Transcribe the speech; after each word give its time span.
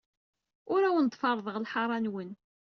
Ur 0.73 0.81
awen-d-ferrḍeɣ 0.83 1.55
lḥaṛa-nwen. 1.63 2.31